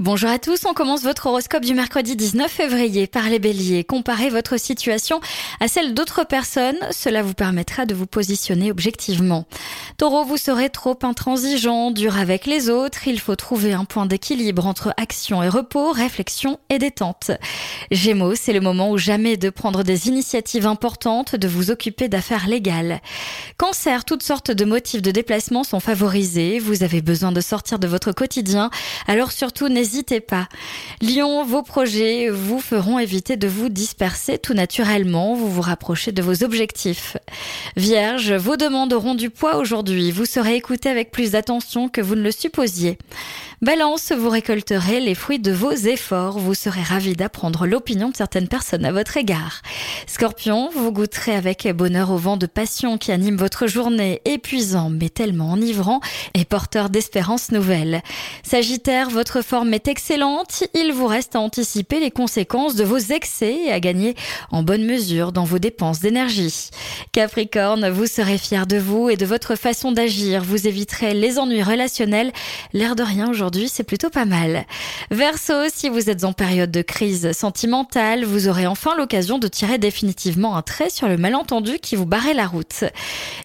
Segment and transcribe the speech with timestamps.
[0.00, 3.82] Bonjour à tous, on commence votre horoscope du mercredi 19 février par les béliers.
[3.82, 5.20] Comparez votre situation
[5.58, 9.46] à celle d'autres personnes, cela vous permettra de vous positionner objectivement.
[9.96, 14.68] Taureau, vous serez trop intransigeant, dur avec les autres, il faut trouver un point d'équilibre
[14.68, 17.32] entre action et repos, réflexion et détente.
[17.90, 22.46] Gémeaux, c'est le moment ou jamais de prendre des initiatives importantes, de vous occuper d'affaires
[22.46, 23.00] légales.
[23.56, 27.88] Cancer, toutes sortes de motifs de déplacement sont favorisés, vous avez besoin de sortir de
[27.88, 28.70] votre quotidien,
[29.08, 30.48] alors surtout n'hésitez pas.
[31.00, 36.20] Lyon, vos projets vous feront éviter de vous disperser tout naturellement, vous vous rapprochez de
[36.20, 37.16] vos objectifs.
[37.74, 42.16] Vierge, vos demandes auront du poids aujourd'hui, vous serez écouté avec plus d'attention que vous
[42.16, 42.98] ne le supposiez.
[43.60, 48.46] Balance, vous récolterez les fruits de vos efforts, vous serez ravi d'apprendre l'opinion de certaines
[48.46, 49.62] personnes à votre égard.
[50.06, 55.08] Scorpion, vous goûterez avec bonheur au vent de passion qui anime votre journée, épuisant mais
[55.08, 56.00] tellement enivrant
[56.34, 58.02] et porteur d'espérances nouvelles.
[58.44, 63.56] Sagittaire, votre forme est excellente, il vous reste à anticiper les conséquences de vos excès
[63.66, 64.14] et à gagner
[64.52, 66.70] en bonne mesure dans vos dépenses d'énergie.
[67.10, 71.64] Capricorne, vous serez fier de vous et de votre façon d'agir, vous éviterez les ennuis
[71.64, 72.32] relationnels,
[72.72, 74.66] l'air de rien aujourd'hui c'est plutôt pas mal.
[75.10, 79.78] Verseau, si vous êtes en période de crise sentimentale, vous aurez enfin l'occasion de tirer
[79.78, 82.84] définitivement un trait sur le malentendu qui vous barrait la route.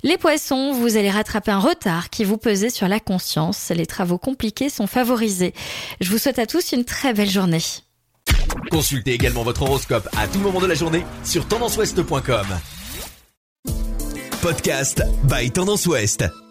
[0.03, 4.17] Les poissons, vous allez rattraper un retard qui vous pesait sur la conscience, les travaux
[4.17, 5.53] compliqués sont favorisés.
[6.01, 7.61] Je vous souhaite à tous une très belle journée.
[8.71, 12.47] Consultez également votre horoscope à tout moment de la journée sur tendanceouest.com.
[14.41, 16.42] Podcast by Tendance Ouest.